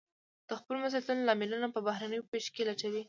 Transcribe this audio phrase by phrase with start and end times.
[0.47, 2.99] د خپلو مسوليتونو لاملونه په بهرنيو پېښو کې نه لټوي.